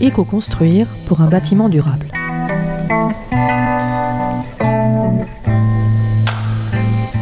[0.00, 2.06] Éco-construire pour un bâtiment durable.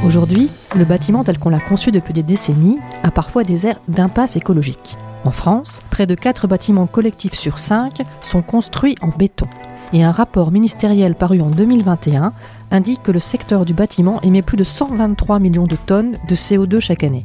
[0.05, 4.37] Aujourd'hui, le bâtiment tel qu'on l'a conçu depuis des décennies a parfois des airs d'impasse
[4.37, 4.97] écologique.
[5.25, 9.47] En France, près de 4 bâtiments collectifs sur 5 sont construits en béton.
[9.93, 12.33] Et un rapport ministériel paru en 2021
[12.71, 16.81] indique que le secteur du bâtiment émet plus de 123 millions de tonnes de CO2
[16.81, 17.25] chaque année.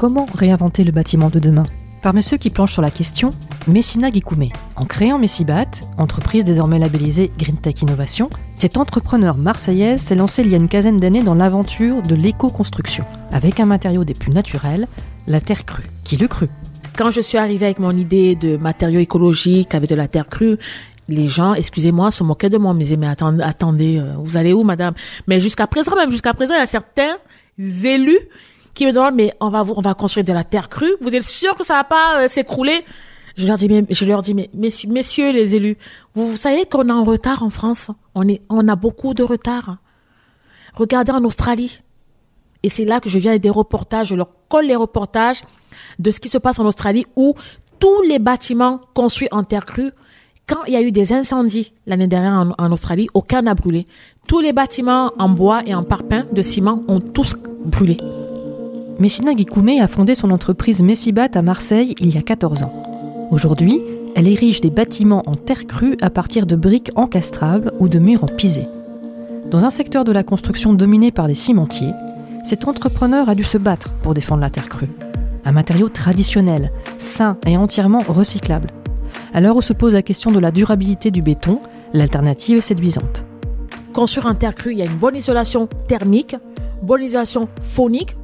[0.00, 1.64] Comment réinventer le bâtiment de demain
[2.00, 3.28] Parmi ceux qui planchent sur la question,
[3.66, 4.50] Messina Gikoumé.
[4.76, 5.66] En créant Messibat,
[5.98, 10.68] entreprise désormais labellisée Green Tech Innovation, cette entrepreneur marseillaise s'est lancée il y a une
[10.68, 14.88] quinzaine d'années dans l'aventure de l'éco-construction, avec un matériau des plus naturels,
[15.26, 15.84] la terre crue.
[16.02, 16.50] Qui le crut?
[16.96, 20.56] Quand je suis arrivée avec mon idée de matériaux écologiques avec de la terre crue,
[21.10, 22.72] les gens, excusez-moi, se moquaient de moi.
[22.72, 24.94] Me disaient, mais attendez, attendez euh, vous allez où, madame?
[25.26, 27.18] Mais jusqu'à présent, même jusqu'à présent, il y a certains
[27.58, 28.20] élus
[28.74, 30.94] qui me demandent, mais on va, on va construire de la terre crue.
[31.00, 32.84] Vous êtes sûr que ça va pas euh, s'écrouler?
[33.36, 35.76] Je leur dis, mais, je leur dis, mais messieurs, messieurs les élus,
[36.14, 37.90] vous, savez qu'on est en retard en France?
[38.14, 39.76] On est, on a beaucoup de retard.
[40.74, 41.80] Regardez en Australie.
[42.62, 44.08] Et c'est là que je viens avec des reportages.
[44.08, 45.42] Je leur colle les reportages
[45.98, 47.34] de ce qui se passe en Australie où
[47.78, 49.92] tous les bâtiments construits en terre crue
[50.46, 53.86] quand il y a eu des incendies l'année dernière en, en, Australie, aucun n'a brûlé.
[54.26, 57.96] Tous les bâtiments en bois et en parpaing de ciment ont tous brûlé.
[59.00, 62.82] Messina Guikoumé a fondé son entreprise Messibat à Marseille il y a 14 ans.
[63.30, 63.80] Aujourd'hui,
[64.14, 68.24] elle érige des bâtiments en terre crue à partir de briques encastrables ou de murs
[68.24, 68.66] en pisé.
[69.50, 71.94] Dans un secteur de la construction dominé par des cimentiers,
[72.44, 74.90] cet entrepreneur a dû se battre pour défendre la terre crue.
[75.46, 78.68] Un matériau traditionnel, sain et entièrement recyclable.
[79.32, 81.60] À l'heure où se pose la question de la durabilité du béton,
[81.94, 83.24] l'alternative est séduisante.
[83.94, 86.36] Construire en terre crue, il y a une bonne isolation thermique,
[86.82, 88.14] bonne isolation phonique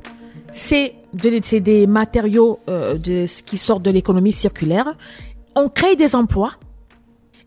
[0.56, 2.98] c'est des matériaux euh,
[3.44, 4.96] qui sortent de l'économie circulaire.
[5.54, 6.52] On crée des emplois.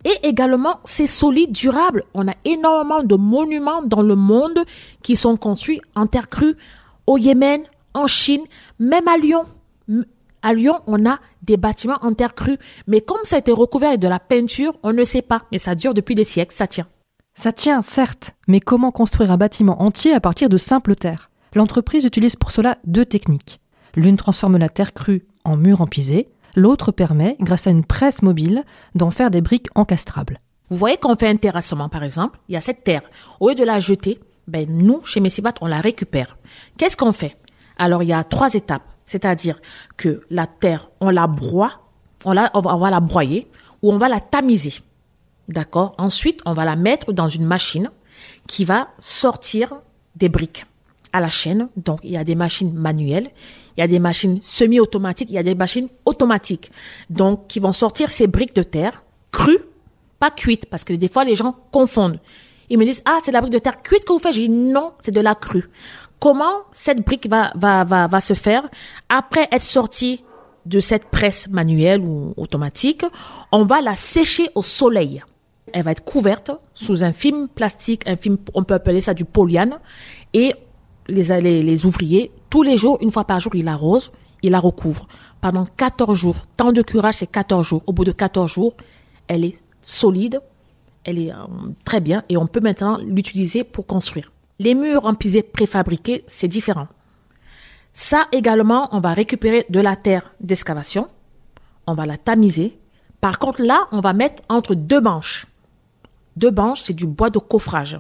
[0.06, 2.06] Et également, c'est solide, durable.
[2.14, 4.64] On a énormément de monuments dans le monde
[5.02, 6.56] qui sont construits en terre crue,
[7.06, 8.44] au Yémen, en Chine,
[8.78, 9.46] même à Lyon.
[10.42, 12.58] À Lyon, on a des bâtiments en terre crue.
[12.88, 15.42] Mais comme ça a été recouvert de la peinture, on ne sait pas.
[15.52, 16.88] Mais ça dure depuis des siècles, ça tient.
[17.34, 18.36] Ça tient, certes.
[18.48, 22.78] Mais comment construire un bâtiment entier à partir de simple terre L'entreprise utilise pour cela
[22.86, 23.60] deux techniques.
[23.96, 28.64] L'une transforme la terre crue en mur empisé, l'autre permet, grâce à une presse mobile,
[28.96, 30.40] d'en faire des briques encastrables.
[30.70, 33.02] Vous voyez qu'on fait un terrassement, par exemple, il y a cette terre.
[33.40, 36.38] Au lieu de la jeter, ben, nous, chez Messibat, on la récupère.
[36.78, 37.38] Qu'est-ce qu'on fait?
[37.78, 38.84] Alors, il y a trois étapes.
[39.06, 39.60] C'est-à-dire
[39.98, 41.82] que la terre, on la broie,
[42.26, 43.50] on, on va la broyer,
[43.82, 44.76] ou on va la tamiser.
[45.48, 45.96] D'accord?
[45.98, 47.90] Ensuite, on va la mettre dans une machine
[48.48, 49.74] qui va sortir
[50.16, 50.66] des briques
[51.14, 51.70] à la chaîne.
[51.78, 53.32] Donc, il y a des machines manuelles,
[53.78, 56.72] il y a des machines semi-automatiques, il y a des machines automatiques.
[57.10, 59.60] Donc, qui vont sortir ces briques de terre crues,
[60.20, 62.20] pas cuites, parce que des fois, les gens confondent.
[62.70, 64.34] Ils me disent, ah, c'est de la brique de terre cuite que vous faites?
[64.34, 65.70] Je dis, non, c'est de la crue.
[66.20, 68.70] Comment cette brique va, va, va, va se faire
[69.08, 70.24] après être sortie
[70.66, 73.06] de cette presse manuelle ou automatique?
[73.52, 75.24] On va la sécher au soleil.
[75.72, 79.24] Elle va être couverte sous un film plastique, un film, on peut appeler ça du
[79.24, 79.80] polyane,
[80.34, 80.54] et
[81.10, 84.12] les, les ouvriers, tous les jours, une fois par jour, ils l'arrosent,
[84.42, 85.08] ils la recouvrent.
[85.42, 86.36] Pendant 14 jours.
[86.58, 87.84] Temps de curage, c'est 14 jours.
[87.88, 88.76] Au bout de 14 jours,
[89.28, 90.42] elle est solide,
[91.04, 91.36] elle est euh,
[91.86, 94.32] très bien et on peut maintenant l'utiliser pour construire.
[94.60, 96.88] Les murs en pisé préfabriqués, c'est différent.
[97.94, 101.08] Ça également, on va récupérer de la terre d'excavation,
[101.88, 102.78] on va la tamiser.
[103.22, 105.48] Par contre, là, on va mettre entre deux banches.
[106.36, 108.00] Deux banches, c'est du bois de coffrage.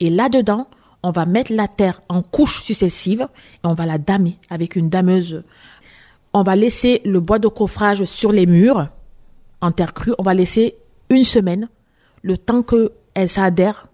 [0.00, 0.68] Et là-dedans,
[1.04, 3.28] on va mettre la terre en couches successives
[3.62, 5.44] et on va la damer avec une dameuse.
[6.32, 8.88] On va laisser le bois de coffrage sur les murs
[9.60, 10.14] en terre crue.
[10.18, 10.76] On va laisser
[11.10, 11.68] une semaine,
[12.22, 13.86] le temps qu'elle s'adhère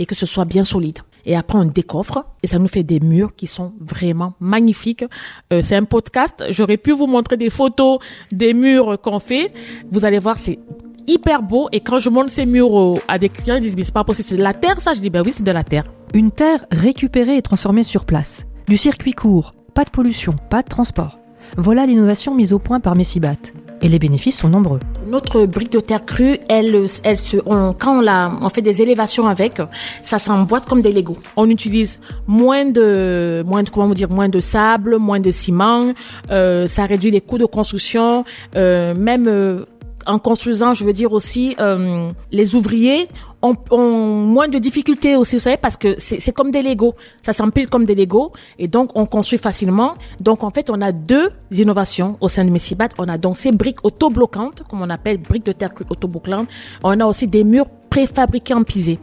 [0.00, 0.98] et que ce soit bien solide.
[1.24, 5.04] Et après, on décoffre et ça nous fait des murs qui sont vraiment magnifiques.
[5.52, 6.44] Euh, c'est un podcast.
[6.50, 8.00] J'aurais pu vous montrer des photos
[8.32, 9.52] des murs qu'on fait.
[9.90, 10.58] Vous allez voir, c'est
[11.06, 11.68] hyper beau.
[11.70, 14.28] Et quand je montre ces murs à des clients, ils disent, mais c'est pas possible,
[14.28, 14.94] c'est de la terre, ça?
[14.94, 15.84] Je dis, ben oui, c'est de la terre.
[16.14, 18.46] Une terre récupérée et transformée sur place.
[18.68, 21.18] Du circuit court, pas de pollution, pas de transport.
[21.56, 23.34] Voilà l'innovation mise au point par Messibat.
[23.82, 24.78] Et les bénéfices sont nombreux.
[25.08, 29.26] Notre brique de terre crue, elle, elle se, quand on, la, on fait des élévations
[29.26, 29.60] avec,
[30.02, 31.18] ça s'emboîte comme des Legos.
[31.36, 35.92] On utilise moins de, moins de, comment vous dire, moins de sable, moins de ciment.
[36.30, 38.24] Euh, ça réduit les coûts de construction.
[38.54, 39.64] Euh, même euh,
[40.06, 43.08] en construisant, je veux dire aussi, euh, les ouvriers
[43.42, 46.94] ont, ont, moins de difficultés aussi, vous savez, parce que c'est comme des Legos.
[47.22, 49.94] Ça s'empile comme des Legos et donc on construit facilement.
[50.20, 52.88] Donc en fait, on a deux innovations au sein de Messibat.
[52.98, 56.48] On a donc ces briques autobloquantes, comme on appelle briques de terre autobloquantes.
[56.82, 58.98] On a aussi des murs préfabriqués en pisé.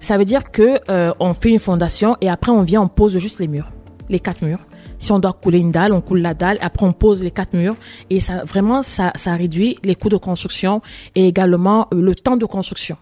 [0.00, 3.16] Ça veut dire que euh, on fait une fondation et après on vient, on pose
[3.18, 3.70] juste les murs,
[4.10, 4.60] les quatre murs.
[5.04, 7.52] Si on doit couler une dalle, on coule la dalle, après on pose les quatre
[7.52, 7.76] murs
[8.08, 10.80] et ça vraiment ça, ça réduit les coûts de construction
[11.14, 12.96] et également euh, le temps de construction.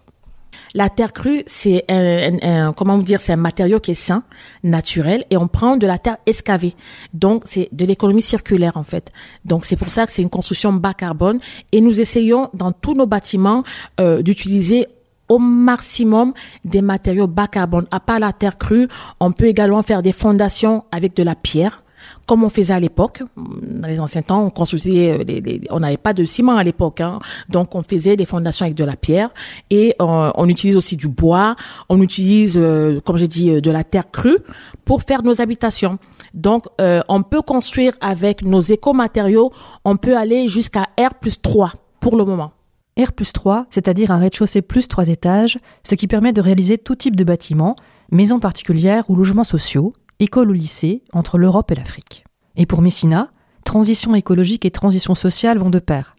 [0.74, 4.24] La terre crue, c'est un, un, comment vous dire, c'est un matériau qui est sain,
[4.64, 6.74] naturel, et on prend de la terre escavée.
[7.14, 9.12] Donc c'est de l'économie circulaire en fait.
[9.44, 11.38] Donc c'est pour ça que c'est une construction bas carbone,
[11.70, 13.62] et nous essayons dans tous nos bâtiments
[14.00, 14.88] euh, d'utiliser
[15.28, 16.34] au maximum
[16.64, 17.86] des matériaux bas carbone.
[17.92, 18.88] À part la terre crue,
[19.20, 21.81] on peut également faire des fondations avec de la pierre
[22.26, 23.22] comme on faisait à l'époque.
[23.36, 27.18] Dans les anciens temps, on construisait, euh, on n'avait pas de ciment à l'époque, hein.
[27.48, 29.30] donc on faisait des fondations avec de la pierre
[29.70, 31.56] et euh, on utilise aussi du bois,
[31.88, 34.38] on utilise, euh, comme j'ai dit, de la terre crue
[34.84, 35.98] pour faire nos habitations.
[36.34, 39.52] Donc, on peut construire avec nos éco-matériaux,
[39.84, 42.52] on peut aller jusqu'à R plus 3 pour le moment.
[42.98, 46.94] R plus 3, c'est-à-dire un rez-de-chaussée plus trois étages, ce qui permet de réaliser tout
[46.94, 47.76] type de bâtiments,
[48.10, 52.24] maisons particulières ou logements sociaux, école ou lycée entre l'Europe et l'Afrique.
[52.56, 53.30] Et pour Messina,
[53.64, 56.14] transition écologique et transition sociale vont de pair.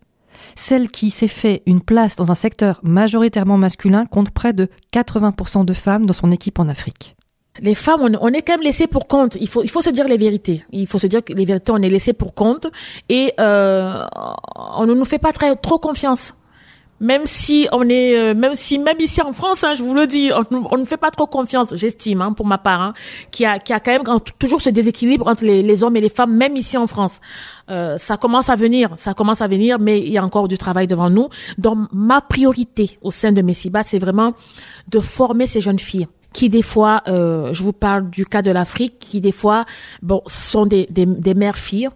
[0.56, 5.66] Celle qui s'est fait une place dans un secteur majoritairement masculin compte près de 80%
[5.66, 7.16] de femmes dans son équipe en Afrique.
[7.60, 9.38] Les femmes, on, est quand même laissé pour compte.
[9.40, 10.66] Il faut, il faut se dire les vérités.
[10.72, 12.68] Il faut se dire que les vérités, on est laissé pour compte
[13.10, 14.04] et euh,
[14.76, 16.34] on ne nous fait pas très trop confiance
[17.04, 20.08] même si on est, euh, même si même ici en France, hein, je vous le
[20.08, 22.94] dis, on, ne fait pas trop confiance, j'estime, hein, pour ma part, hein,
[23.30, 26.10] qui a, qui a quand même toujours ce déséquilibre entre les, les hommes et les
[26.10, 27.20] femmes, même ici en France.
[27.70, 30.58] Euh, ça commence à venir, ça commence à venir, mais il y a encore du
[30.58, 31.28] travail devant nous.
[31.58, 34.34] Donc ma priorité au sein de Messiba, c'est vraiment
[34.88, 38.50] de former ces jeunes filles qui des fois, euh, je vous parle du cas de
[38.50, 39.66] l'Afrique, qui des fois,
[40.02, 41.90] bon, sont des, des, des mères filles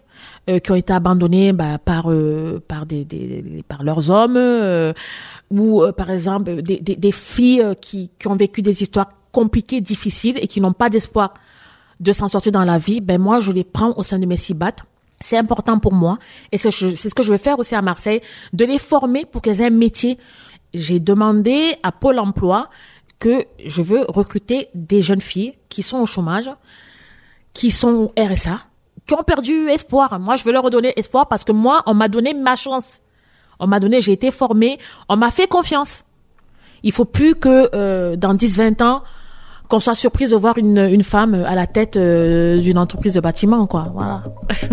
[0.49, 4.94] euh, qui ont été abandonnés bah, par euh, par des, des, par leurs hommes euh,
[5.51, 10.38] ou par exemple des, des, des filles qui, qui ont vécu des histoires compliquées, difficiles
[10.41, 11.33] et qui n'ont pas d'espoir
[11.99, 14.38] de s'en sortir dans la vie, ben moi je les prends au sein de mes
[14.38, 14.75] CIBAT.
[15.19, 16.17] C'est important pour moi
[16.51, 18.21] et c'est ce que je vais faire aussi à Marseille,
[18.53, 20.17] de les former pour qu'elles aient un métier.
[20.73, 22.69] J'ai demandé à Pôle Emploi
[23.19, 26.49] que je veux recruter des jeunes filles qui sont au chômage,
[27.53, 28.59] qui sont au RSA,
[29.07, 30.19] qui ont perdu espoir.
[30.19, 33.00] Moi, je veux leur redonner espoir parce que moi, on m'a donné ma chance.
[33.59, 34.77] On m'a donné, j'ai été formée,
[35.09, 36.04] on m'a fait confiance.
[36.83, 39.01] Il faut plus que euh, dans 10-20 ans,
[39.68, 43.65] qu'on soit surprise de voir une, femme à la tête euh, d'une entreprise de bâtiment,
[43.65, 43.89] quoi.
[43.94, 44.24] Voilà.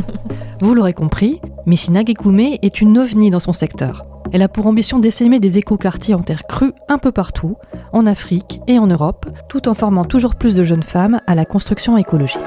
[0.60, 4.04] Vous l'aurez compris, Messina Gekoumé est une ovni dans son secteur.
[4.32, 7.56] Elle a pour ambition d'essaimer des écoquartiers en terre crue un peu partout,
[7.92, 11.44] en Afrique et en Europe, tout en formant toujours plus de jeunes femmes à la
[11.44, 12.40] construction écologique.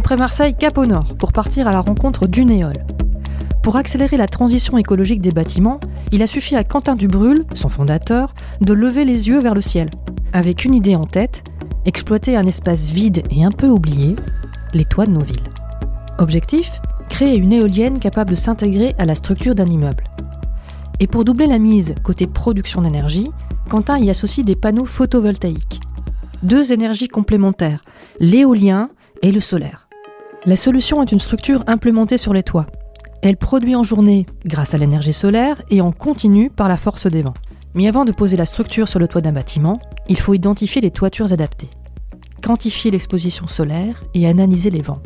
[0.00, 2.72] Après Marseille, cap au nord, pour partir à la rencontre du Néol.
[3.62, 5.78] Pour accélérer la transition écologique des bâtiments,
[6.10, 9.90] il a suffi à Quentin Dubrul, son fondateur, de lever les yeux vers le ciel.
[10.32, 11.44] Avec une idée en tête,
[11.84, 14.16] exploiter un espace vide et un peu oublié,
[14.72, 15.36] les toits de nos villes.
[16.18, 16.80] Objectif
[17.10, 20.04] Créer une éolienne capable de s'intégrer à la structure d'un immeuble.
[20.98, 23.28] Et pour doubler la mise côté production d'énergie,
[23.68, 25.80] Quentin y associe des panneaux photovoltaïques.
[26.42, 27.82] Deux énergies complémentaires,
[28.18, 28.88] l'éolien
[29.20, 29.89] et le solaire.
[30.46, 32.64] La solution est une structure implémentée sur les toits.
[33.20, 37.20] Elle produit en journée grâce à l'énergie solaire et en continu par la force des
[37.20, 37.34] vents.
[37.74, 40.90] Mais avant de poser la structure sur le toit d'un bâtiment, il faut identifier les
[40.90, 41.68] toitures adaptées,
[42.42, 45.02] quantifier l'exposition solaire et analyser les vents.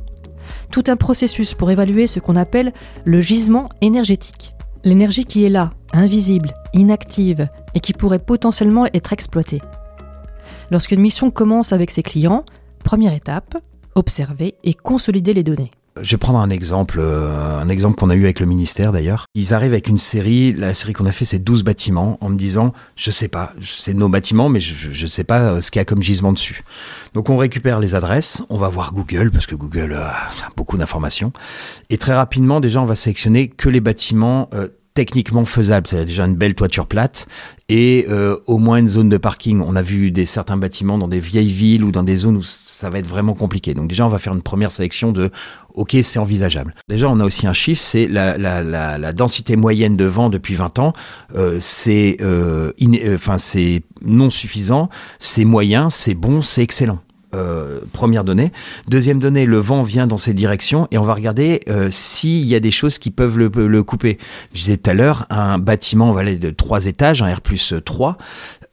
[0.71, 2.73] Tout un processus pour évaluer ce qu'on appelle
[3.05, 4.53] le gisement énergétique.
[4.85, 9.62] L'énergie qui est là, invisible, inactive et qui pourrait potentiellement être exploitée.
[10.71, 12.45] Lorsqu'une mission commence avec ses clients,
[12.85, 13.57] première étape,
[13.95, 15.71] observer et consolider les données.
[16.01, 19.27] Je vais prendre un exemple, euh, un exemple qu'on a eu avec le ministère d'ailleurs.
[19.37, 22.37] Ils arrivent avec une série, la série qu'on a fait c'est 12 bâtiments en me
[22.37, 25.79] disant je sais pas, c'est nos bâtiments mais je, je sais pas euh, ce qu'il
[25.79, 26.65] y a comme gisement dessus.
[27.15, 30.77] Donc on récupère les adresses, on va voir Google parce que Google euh, a beaucoup
[30.77, 31.33] d'informations
[31.91, 34.51] et très rapidement déjà on va sélectionner que les bâtiments
[34.95, 35.87] techniquement faisable.
[35.87, 37.27] C'est déjà une belle toiture plate
[37.69, 39.61] et euh, au moins une zone de parking.
[39.61, 42.43] On a vu des certains bâtiments dans des vieilles villes ou dans des zones où
[42.43, 43.75] ça va être vraiment compliqué.
[43.75, 45.31] Donc déjà, on va faire une première sélection de
[45.75, 46.75] OK, c'est envisageable.
[46.89, 50.31] Déjà, on a aussi un chiffre, c'est la, la, la, la, densité moyenne de vent
[50.31, 50.93] depuis 20 ans.
[51.35, 57.01] Euh, c'est euh, euh, enfin c'est non suffisant, c'est moyen, c'est bon, c'est excellent.
[57.35, 58.53] Euh, première donnée.
[58.88, 62.55] Deuxième donnée, le vent vient dans ces directions et on va regarder euh, s'il y
[62.55, 64.19] a des choses qui peuvent le, couper.
[64.53, 67.41] Je disais tout à l'heure, un bâtiment, on va aller de trois étages, un R
[67.41, 68.17] plus 3,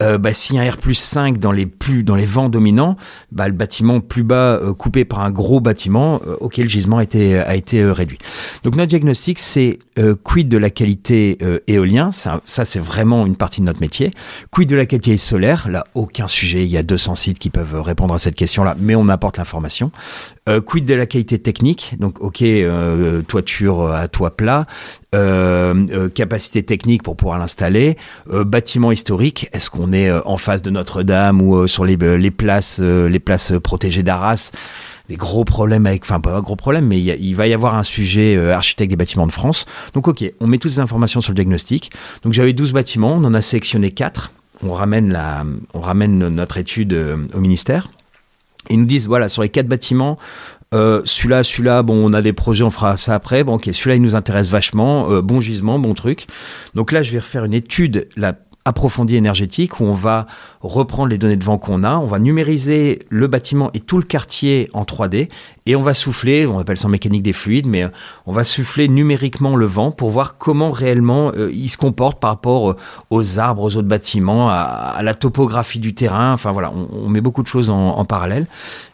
[0.02, 2.98] euh, bah, si un R plus 5 dans les, plus, dans les vents dominants,
[3.32, 6.98] bah, le bâtiment plus bas euh, coupé par un gros bâtiment, euh, auquel le gisement
[6.98, 8.18] a été, a été réduit.
[8.64, 9.80] Donc notre diagnostic, c'est
[10.24, 14.12] quid de la qualité éolien, ça, ça c'est vraiment une partie de notre métier,
[14.50, 17.80] quid de la qualité solaire, là aucun sujet, il y a 200 sites qui peuvent
[17.82, 19.92] répondre à cette question-là, mais on apporte l'information.
[20.66, 22.44] Quid de la qualité technique, donc ok,
[23.28, 24.66] toiture à toit plat,
[26.14, 31.42] capacité technique pour pouvoir l'installer, bâtiment historique, est-ce qu'on est euh, en face de Notre-Dame
[31.42, 34.52] ou euh, sur les, euh, les places, les places protégées d'Arras?
[35.10, 37.84] Des gros problèmes avec, enfin pas un gros problème, mais il, va y avoir un
[37.84, 39.66] sujet architecte des bâtiments de France.
[39.94, 41.92] Donc ok, on met toutes ces informations sur le diagnostic.
[42.24, 44.32] Donc j'avais 12 bâtiments, on en a sélectionné 4.
[44.64, 45.44] On ramène, la,
[45.74, 46.94] on ramène notre étude
[47.34, 47.90] au ministère.
[48.70, 50.18] Ils nous disent, voilà, sur les 4 bâtiments,
[50.72, 53.44] celui-là, celui-là, bon, on a des projets, on fera ça après.
[53.44, 55.22] Bon, ok, celui-là, il nous intéresse vachement.
[55.22, 56.28] bon gisement, bon truc.
[56.76, 60.28] Donc là, je vais refaire une étude, la approfondie énergétique où on va
[60.62, 64.04] reprendre les données de vent qu'on a, on va numériser le bâtiment et tout le
[64.04, 65.30] quartier en 3D
[65.66, 67.90] et on va souffler, on appelle ça en mécanique des fluides, mais euh,
[68.26, 72.32] on va souffler numériquement le vent pour voir comment réellement euh, il se comporte par
[72.32, 72.78] rapport euh,
[73.10, 76.34] aux arbres, aux autres bâtiments, à, la topographie du terrain.
[76.34, 78.48] Enfin voilà, on, met beaucoup de choses en parallèle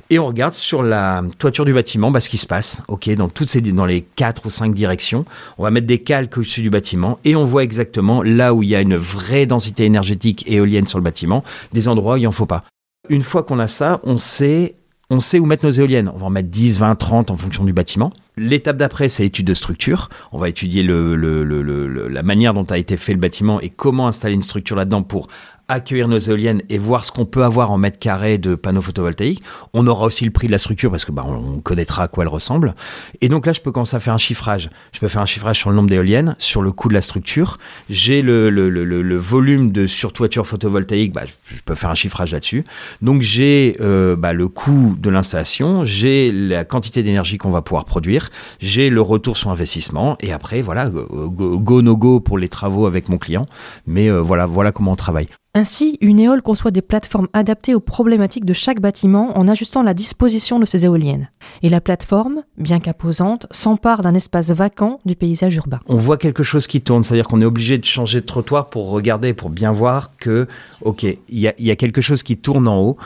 [0.09, 2.81] et on regarde sur la toiture du bâtiment bah, ce qui se passe.
[3.17, 5.25] Dans toutes ces les quatre ou cinq directions,
[5.57, 8.69] on va mettre des calques au-dessus du bâtiment et on voit exactement là où il
[8.69, 12.31] y a une vraie densité énergétique éolienne sur le bâtiment, des endroits où il en
[12.31, 12.63] faut pas.
[13.09, 14.75] Une fois qu'on a ça, on sait
[15.09, 16.11] on sait où mettre nos éoliennes.
[16.13, 18.11] On va en mettre 10, 20, 30 en fonction du bâtiment.
[18.35, 20.09] L'étape d'après, c'est l'étude de structure.
[20.33, 24.41] On va étudier la manière dont a été fait le bâtiment et comment installer une
[24.41, 25.27] structure là-dedans pour
[25.67, 29.43] accueillir nos éoliennes et voir ce qu'on peut avoir en mètre carré de panneaux photovoltaïques.
[29.73, 32.23] On aura aussi le prix de la structure parce que bah, on connaîtra à quoi
[32.23, 32.73] elle ressemble.
[33.21, 34.69] Et donc là, je peux commencer à faire un chiffrage.
[34.93, 37.57] Je peux faire un chiffrage sur le nombre d'éoliennes, sur le coût de la structure.
[37.89, 42.31] J'ai le, le, le, le, volume de surtoiture photovoltaïque, bah, je peux faire un chiffrage
[42.31, 42.63] là-dessus.
[43.01, 47.85] Donc j'ai euh, bah, le coût de l'installation, j'ai la quantité d'énergie qu'on va pouvoir
[47.85, 52.49] produire, j'ai le retour sur investissement et après voilà go, go no go pour les
[52.49, 53.47] travaux avec mon client.
[53.85, 55.27] Mais euh, voilà voilà comment on travaille.
[55.57, 59.95] Ainsi, une éole conçoit des plateformes adaptées aux problématiques de chaque bâtiment en ajustant la
[59.95, 61.31] disposition de ses éoliennes.
[61.63, 65.79] Et la plateforme, bien qu'imposante, s'empare d'un espace vacant du paysage urbain.
[65.87, 68.91] On voit quelque chose qui tourne, c'est-à-dire qu'on est obligé de changer de trottoir pour
[68.91, 70.45] regarder, pour bien voir que,
[70.81, 72.97] ok, il y a, quelque chose qui tourne en haut.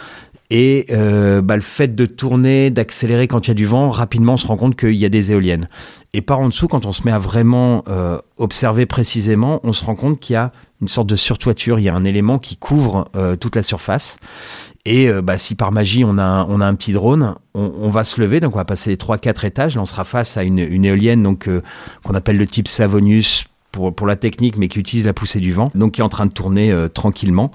[0.49, 4.33] Et euh, bah, le fait de tourner, d'accélérer quand il y a du vent, rapidement
[4.33, 5.69] on se rend compte qu'il y a des éoliennes.
[6.11, 9.85] Et par en dessous, quand on se met à vraiment euh, observer précisément, on se
[9.85, 10.51] rend compte qu'il y a
[10.81, 14.17] une sorte de surtoiture, il y a un élément qui couvre euh, toute la surface.
[14.85, 18.39] Et euh, bah, si par magie on a un, petit drone, on, va se lever,
[18.39, 21.21] donc on va passer les 3-4 étages, là on sera face à une, une éolienne
[21.21, 21.61] donc euh,
[22.03, 25.53] qu'on appelle le type Savonius pour, pour la technique, mais qui utilise la poussée du
[25.53, 27.51] vent, donc qui est en train de tourner tranquillement.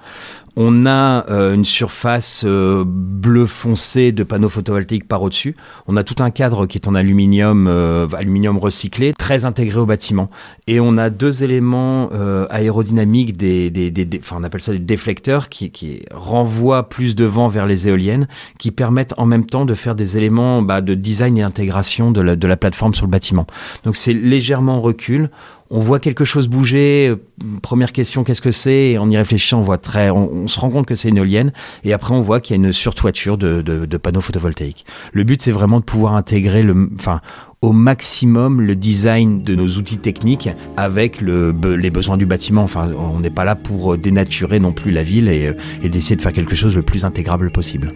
[0.58, 5.54] On a euh, une surface euh, bleu foncé de panneaux photovoltaïques par au-dessus.
[5.86, 9.84] On a tout un cadre qui est en aluminium, euh, aluminium recyclé, très intégré au
[9.84, 10.30] bâtiment.
[10.66, 12.08] Et on a deux éléments
[12.50, 17.26] aérodynamiques, des, des, des, enfin on appelle ça des déflecteurs, qui, qui renvoient plus de
[17.26, 18.26] vent vers les éoliennes,
[18.58, 22.20] qui permettent en même temps de faire des éléments bah, de design et intégration de
[22.22, 23.46] la, de la plateforme sur le bâtiment.
[23.84, 25.30] Donc c'est légèrement en recul
[25.70, 27.08] on voit quelque chose bouger.
[27.08, 27.16] Euh,
[27.62, 30.86] première question, qu'est-ce que c'est en y réfléchissant, on voit très, on, se rend compte
[30.86, 31.52] que c'est une éolienne.
[31.84, 34.84] Et après, on voit qu'il y a une surtoiture de, panneaux photovoltaïques.
[35.12, 36.64] Le but, c'est vraiment de pouvoir intégrer
[36.98, 37.20] enfin,
[37.62, 42.62] au maximum le design de nos outils techniques avec le, les besoins du bâtiment.
[42.62, 45.88] Enfin, on n'est pas là pour euh, dénaturer non plus la ville et, euh, et
[45.88, 47.92] d'essayer de faire quelque chose le plus intégrable possible.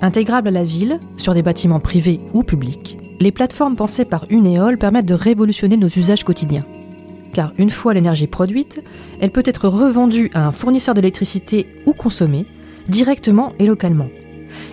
[0.00, 4.78] Intégrable à la ville, sur des bâtiments privés ou publics, les plateformes pensées par Uneol
[4.78, 6.64] permettent de révolutionner nos usages quotidiens.
[7.32, 8.82] Car une fois l'énergie produite,
[9.20, 12.46] elle peut être revendue à un fournisseur d'électricité ou consommée,
[12.88, 14.08] directement et localement.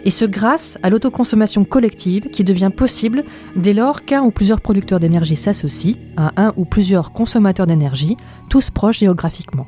[0.05, 3.23] Et ce grâce à l'autoconsommation collective qui devient possible
[3.55, 8.15] dès lors qu'un ou plusieurs producteurs d'énergie s'associent à un ou plusieurs consommateurs d'énergie,
[8.49, 9.67] tous proches géographiquement.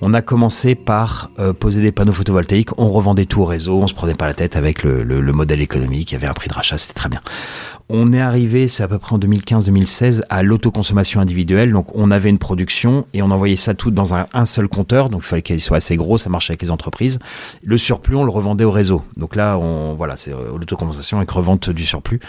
[0.00, 3.86] On a commencé par euh, poser des panneaux photovoltaïques, on revendait tout au réseau, on
[3.86, 6.54] se prenait pas la tête avec le, modèle économique, il y avait un prix de
[6.54, 7.20] rachat, c'était très bien.
[7.90, 11.70] On est arrivé, c'est à peu près en 2015-2016, à l'autoconsommation individuelle.
[11.70, 15.10] Donc on avait une production et on envoyait ça tout dans un, seul compteur.
[15.10, 17.18] Donc il fallait qu'il soit assez gros, ça marchait avec les entreprises.
[17.62, 19.02] Le surplus, on le revendait au réseau.
[19.18, 22.20] Donc là, on, voilà, c'est euh, l'autoconsommation avec revente du surplus.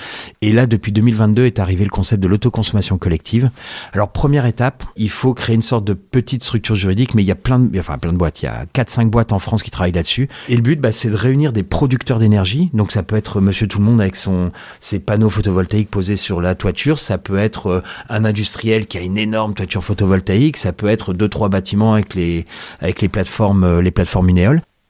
[0.42, 3.50] Et là, depuis 2022 est arrivé le concept de l'autoconsommation collective.
[3.94, 7.32] Alors première étape, il faut créer une sorte de petite structure juridique, mais il y
[7.32, 8.42] a plein de, enfin plein de boîtes.
[8.42, 10.28] Il y a 4-5 boîtes en France qui travaillent là-dessus.
[10.50, 12.72] Et le but, bah, c'est de réunir des producteurs d'énergie.
[12.74, 15.45] Donc ça peut être Monsieur Tout le Monde avec son ses panneaux photovoltaïques
[15.90, 17.00] posés sur la toiture.
[17.00, 20.58] Ça peut être euh, un industriel qui a une énorme toiture photovoltaïque.
[20.58, 22.46] Ça peut être deux trois bâtiments avec les
[22.82, 24.26] avec les plateformes euh, les plateformes.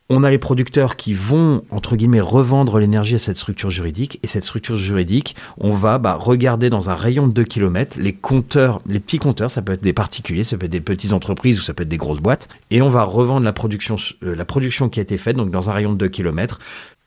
[0.07, 4.19] On a les producteurs qui vont, entre guillemets, revendre l'énergie à cette structure juridique.
[4.21, 8.13] Et cette structure juridique, on va bah, regarder dans un rayon de 2 km les
[8.13, 11.59] compteurs, les petits compteurs, ça peut être des particuliers, ça peut être des petites entreprises
[11.59, 12.49] ou ça peut être des grosses boîtes.
[12.69, 15.71] Et on va revendre la production, euh, la production qui a été faite, donc dans
[15.71, 16.59] un rayon de 2 km.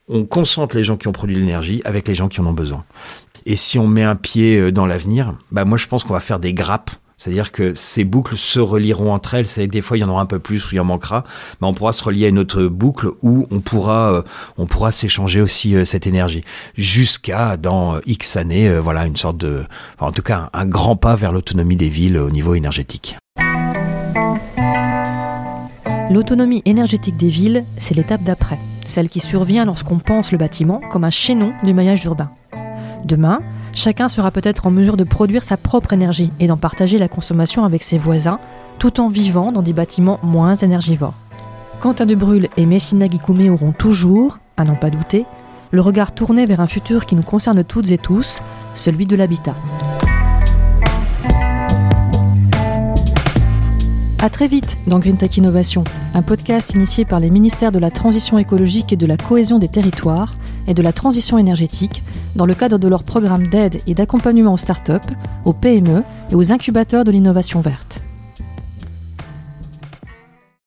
[0.08, 2.84] On concentre les gens qui ont produit l'énergie avec les gens qui en ont besoin.
[3.46, 6.20] Et si on met un pied euh, dans l'avenir, bah moi je pense qu'on va
[6.20, 9.48] faire des grappes c'est-à-dire que ces boucles se relieront entre elles.
[9.48, 11.24] C'est des fois il y en aura un peu plus ou il y en manquera,
[11.60, 14.22] mais on pourra se relier à une autre boucle où on pourra euh,
[14.56, 16.44] on pourra s'échanger aussi euh, cette énergie
[16.76, 19.64] jusqu'à dans X années, voilà une sorte de,
[19.98, 23.16] en tout cas un grand pas vers l'autonomie des villes au niveau énergétique.
[26.10, 31.04] L'autonomie énergétique des villes, c'est l'étape d'après, celle qui survient lorsqu'on pense le bâtiment comme
[31.04, 32.30] un chaînon du maillage urbain.
[33.04, 33.40] Demain,
[33.72, 37.64] chacun sera peut-être en mesure de produire sa propre énergie et d'en partager la consommation
[37.64, 38.38] avec ses voisins,
[38.78, 41.14] tout en vivant dans des bâtiments moins énergivores.
[41.80, 45.26] Quentin de Brûle et Messina Guikoumé auront toujours, à n'en pas douter,
[45.70, 48.40] le regard tourné vers un futur qui nous concerne toutes et tous,
[48.74, 49.54] celui de l'habitat.
[54.20, 57.92] À très vite dans Green Tech Innovation, un podcast initié par les ministères de la
[57.92, 60.34] Transition écologique et de la cohésion des territoires
[60.66, 62.02] et de la transition énergétique
[62.34, 66.50] dans le cadre de leur programme d'aide et d'accompagnement aux startups, aux PME et aux
[66.50, 68.00] incubateurs de l'innovation verte.